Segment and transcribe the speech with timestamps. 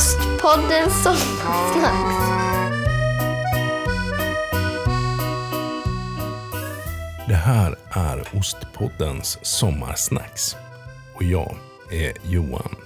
[0.00, 2.24] Ostpodden Sommarsnacks.
[7.28, 10.56] Det här är Ostpoddens sommarsnacks.
[11.14, 11.56] Och jag
[11.90, 12.76] är Johan.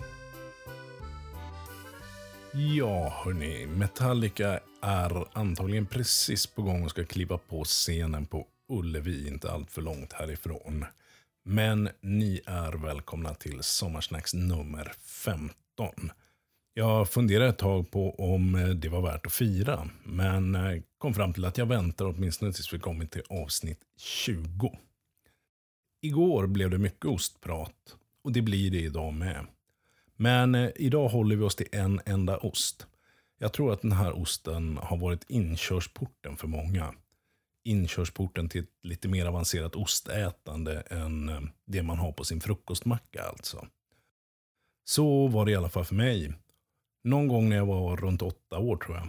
[2.52, 3.66] Ja, hörni.
[3.66, 9.70] Metallica är antagligen precis på gång och ska kliva på scenen på Ullevi, inte allt
[9.70, 10.84] för långt härifrån.
[11.44, 16.10] Men ni är välkomna till Sommarsnacks nummer 15.
[16.76, 21.14] Jag funderade ett tag på om eh, det var värt att fira, men eh, kom
[21.14, 24.78] fram till att jag väntar åtminstone tills vi kommit till avsnitt 20.
[26.00, 29.46] Igår blev det mycket ostprat och det blir det idag med.
[30.16, 32.86] Men eh, idag håller vi oss till en enda ost.
[33.38, 36.94] Jag tror att den här osten har varit inkörsporten för många.
[37.64, 41.30] Inkörsporten till ett lite mer avancerat ostätande än
[41.64, 43.66] det man har på sin frukostmacka alltså.
[44.84, 46.34] Så var det i alla fall för mig.
[47.04, 49.08] Någon gång när jag var runt åtta år tror jag.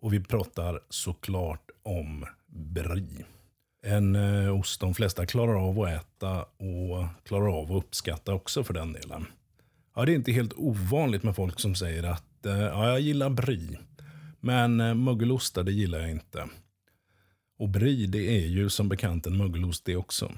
[0.00, 3.24] Och vi pratar såklart om brie.
[3.82, 8.64] En eh, ost de flesta klarar av att äta och klarar av att uppskatta också
[8.64, 9.26] för den delen.
[9.94, 13.30] Ja, det är inte helt ovanligt med folk som säger att eh, ja, jag gillar
[13.30, 13.78] brie.
[14.40, 16.48] Men eh, mögelostar det gillar jag inte.
[17.58, 20.32] Och brie det är ju som bekant en mögelost det också.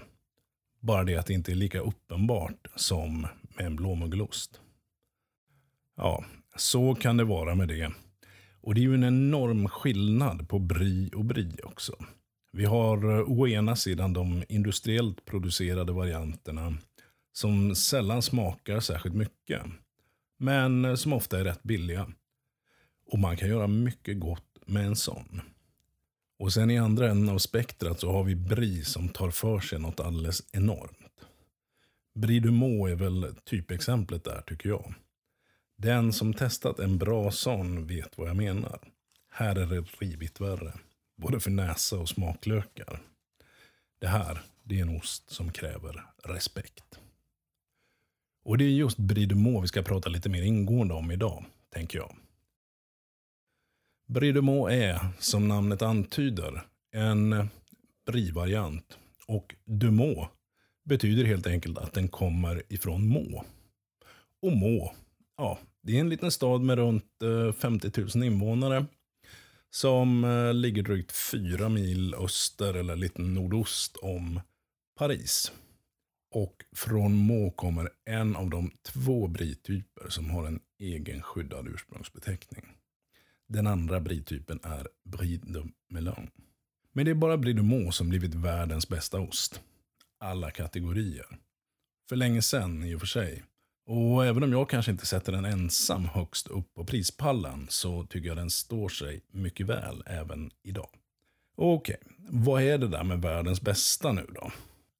[0.80, 4.60] Bara det att det inte är lika uppenbart som med en blåmögelost.
[5.96, 6.24] Ja,
[6.56, 7.92] så kan det vara med det.
[8.60, 11.96] Och det är ju en enorm skillnad på BRI och BRI också.
[12.52, 16.76] Vi har eh, å ena sidan de industriellt producerade varianterna
[17.32, 19.62] som sällan smakar särskilt mycket.
[20.38, 22.06] Men eh, som ofta är rätt billiga.
[23.12, 25.40] Och man kan göra mycket gott med en sån.
[26.38, 29.78] Och sen i andra änden av spektrat så har vi BRI som tar för sig
[29.78, 31.26] något alldeles enormt.
[32.14, 34.94] Brie du Meaux är väl typexemplet där tycker jag.
[35.86, 38.78] Den som testat en bra sån vet vad jag menar.
[39.30, 40.72] Här är det rivigt värre.
[41.16, 43.02] Både för näsa och smaklökar.
[43.98, 46.98] Det här, det är en ost som kräver respekt.
[48.44, 51.98] Och det är just Brie de vi ska prata lite mer ingående om idag, tänker
[51.98, 52.16] jag.
[54.08, 54.32] Brie
[54.70, 57.48] är, som namnet antyder, en
[58.06, 58.98] brie-variant.
[59.26, 60.26] Och de
[60.84, 63.44] betyder helt enkelt att den kommer ifrån Må.
[64.42, 64.94] Och Må,
[65.36, 68.86] ja, det är en liten stad med runt eh, 50 000 invånare.
[69.70, 74.40] Som eh, ligger drygt fyra mil öster eller lite nordost om
[74.98, 75.52] Paris.
[76.34, 82.64] Och från Må kommer en av de två brityper som har en egen skyddad ursprungsbeteckning.
[83.48, 86.30] Den andra britypen är Brie de Melon.
[86.92, 89.60] Men det är bara Brie de Meaux som blivit världens bästa ost.
[90.18, 91.38] Alla kategorier.
[92.08, 93.44] För länge sedan i och för sig.
[93.86, 98.28] Och även om jag kanske inte sätter den ensam högst upp på prispallen så tycker
[98.28, 100.88] jag den står sig mycket väl även idag.
[101.56, 101.96] Okej,
[102.28, 104.50] vad är det där med världens bästa nu då?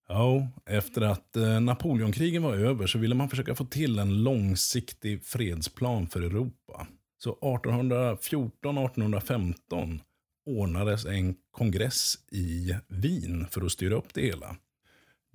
[0.09, 5.25] Ja, efter att eh, Napoleonkrigen var över så ville man försöka få till en långsiktig
[5.25, 6.87] fredsplan för Europa.
[7.19, 10.01] Så 1814-1815
[10.47, 14.57] ordnades en kongress i Wien för att styra upp det hela.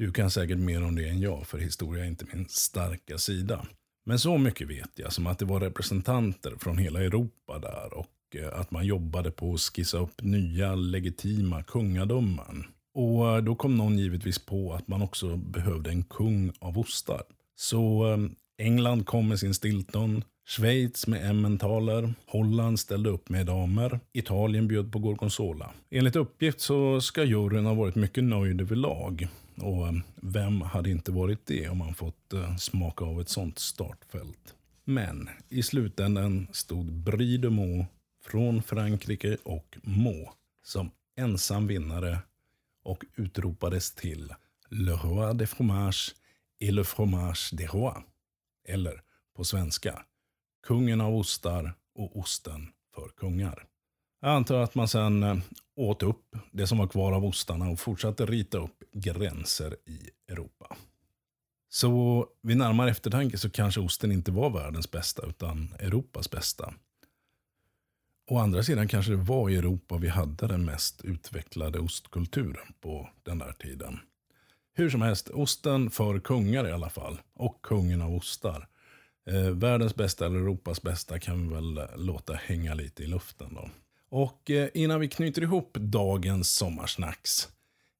[0.01, 3.65] Du kan säkert mer om det än jag, för historia är inte min starka sida.
[4.05, 8.35] Men så mycket vet jag som att det var representanter från hela Europa där och
[8.35, 12.65] eh, att man jobbade på att skissa upp nya legitima kungadömen.
[12.93, 17.23] Och eh, då kom någon givetvis på att man också behövde en kung av ostar.
[17.55, 18.17] Så eh,
[18.65, 24.91] England kom med sin Stilton, Schweiz med emmentaler, Holland ställde upp med damer, Italien bjöd
[24.91, 25.71] på gorgonzola.
[25.91, 29.27] Enligt uppgift så ska juryn ha varit mycket nöjd överlag.
[29.57, 33.59] Och eh, vem hade inte varit det om man fått eh, smaka av ett sånt
[33.59, 34.55] startfält?
[34.83, 37.89] Men i slutändan stod Brie de Meaux
[38.23, 40.31] från Frankrike och Meaux
[40.63, 42.19] som ensam vinnare
[42.83, 44.33] och utropades till
[44.69, 46.15] Le Roi de Fromage
[46.61, 48.03] et le Fromage des Rois.
[48.67, 49.01] Eller
[49.35, 50.05] på svenska,
[50.67, 53.67] kungen av ostar och osten för kungar.
[54.23, 55.37] Jag antar att man sen eh,
[55.75, 60.77] åt upp det som var kvar av ostarna och fortsatte rita upp gränser i Europa.
[61.69, 66.73] Så vid närmare eftertanke så kanske osten inte var världens bästa utan Europas bästa.
[68.29, 73.09] Å andra sidan kanske det var i Europa vi hade den mest utvecklade ostkulturen på
[73.23, 73.99] den där tiden.
[74.73, 77.21] Hur som helst, osten för kungar i alla fall.
[77.33, 78.67] Och kungen av ostar.
[79.29, 83.69] Eh, världens bästa eller Europas bästa kan vi väl låta hänga lite i luften då.
[84.11, 87.49] Och eh, innan vi knyter ihop dagens sommarsnacks.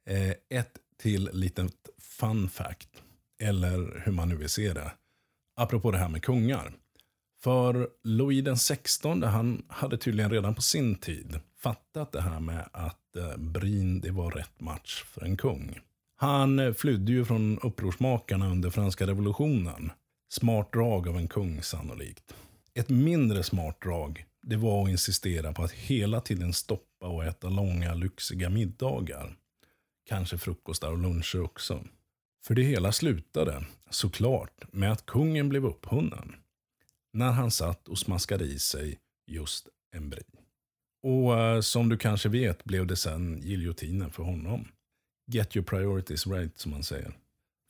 [0.06, 2.90] Eh, ett till litet fun fact.
[3.42, 4.92] Eller hur man nu vill se det.
[5.56, 6.74] Apropå det här med kungar.
[7.44, 12.70] För Louis den 16 han hade tydligen redan på sin tid fattat det här med
[12.72, 15.80] att eh, Brin det var rätt match för en kung.
[16.16, 19.92] Han flydde ju från upprorsmakarna under franska revolutionen.
[20.30, 22.34] Smart drag av en kung sannolikt.
[22.74, 27.50] Ett mindre smart drag det var att insistera på att hela tiden stoppa och äta
[27.50, 29.38] långa lyxiga middagar.
[30.06, 31.84] Kanske frukostar och luncher också.
[32.46, 36.36] För det hela slutade, såklart, med att kungen blev upphunnen.
[37.14, 40.24] När han satt och smaskade i sig just en brie.
[41.04, 44.68] Och eh, som du kanske vet blev det sen giljotinen för honom.
[45.28, 47.18] Get your priorities right, som man säger.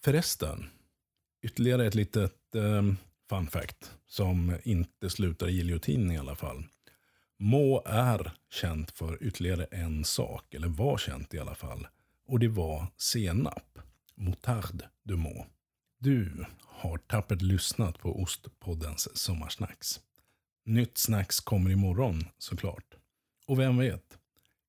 [0.04, 0.70] Förresten,
[1.44, 2.82] ytterligare ett litet eh,
[3.32, 6.64] fun fact som inte slutar i giljotin i alla fall.
[7.40, 11.88] Må är känt för ytterligare en sak, eller var känt i alla fall.
[12.28, 13.80] Och det var senap.
[14.16, 15.46] Moutarde de Må.
[16.00, 20.00] Du har tappert lyssnat på Ostpoddens sommarsnacks.
[20.66, 22.96] Nytt snacks kommer imorgon såklart.
[23.48, 24.18] Och vem vet,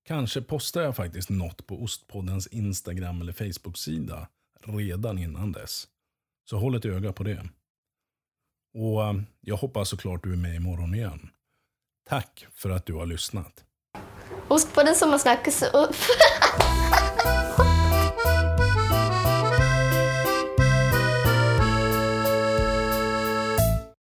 [0.04, 4.28] kanske postar jag faktiskt något på Ostpoddens Instagram eller Facebook-sida
[4.66, 5.88] redan innan dess.
[6.44, 7.48] Så håll ett öga på det.
[8.74, 11.30] Och eh, jag hoppas såklart du är med imorgon igen.
[12.08, 13.64] Tack för att du har lyssnat.
[14.48, 15.64] Ostpoddens sommarsnacks.